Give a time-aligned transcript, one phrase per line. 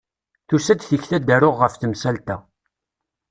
[0.47, 2.37] Tusa-d tikti ad d-aruɣ ɣef temsalt-a.